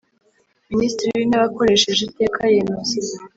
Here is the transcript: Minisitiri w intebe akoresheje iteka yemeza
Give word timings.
Minisitiri 0.71 1.11
w 1.15 1.21
intebe 1.25 1.45
akoresheje 1.49 2.01
iteka 2.03 2.39
yemeza 2.53 3.15